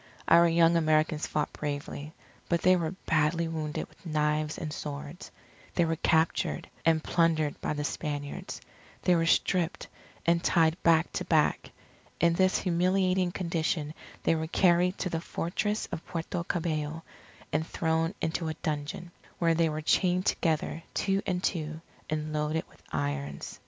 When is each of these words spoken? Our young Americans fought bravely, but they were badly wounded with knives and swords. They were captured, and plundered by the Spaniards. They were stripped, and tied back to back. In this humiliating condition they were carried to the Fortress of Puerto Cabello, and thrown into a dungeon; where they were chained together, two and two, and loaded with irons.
Our 0.27 0.47
young 0.49 0.77
Americans 0.77 1.27
fought 1.27 1.53
bravely, 1.53 2.11
but 2.49 2.63
they 2.63 2.75
were 2.75 2.95
badly 3.05 3.47
wounded 3.47 3.87
with 3.87 4.03
knives 4.03 4.57
and 4.57 4.73
swords. 4.73 5.29
They 5.75 5.85
were 5.85 5.95
captured, 5.97 6.67
and 6.83 7.03
plundered 7.03 7.61
by 7.61 7.73
the 7.73 7.83
Spaniards. 7.83 8.61
They 9.03 9.15
were 9.15 9.27
stripped, 9.27 9.87
and 10.25 10.43
tied 10.43 10.81
back 10.81 11.11
to 11.13 11.25
back. 11.25 11.69
In 12.19 12.33
this 12.33 12.57
humiliating 12.57 13.31
condition 13.31 13.93
they 14.23 14.33
were 14.33 14.47
carried 14.47 14.97
to 14.97 15.09
the 15.11 15.21
Fortress 15.21 15.87
of 15.91 16.03
Puerto 16.07 16.43
Cabello, 16.45 17.03
and 17.53 17.67
thrown 17.67 18.15
into 18.21 18.47
a 18.47 18.55
dungeon; 18.55 19.11
where 19.37 19.53
they 19.53 19.69
were 19.69 19.81
chained 19.81 20.25
together, 20.25 20.81
two 20.95 21.21
and 21.27 21.43
two, 21.43 21.79
and 22.09 22.33
loaded 22.33 22.67
with 22.69 22.81
irons. 22.91 23.59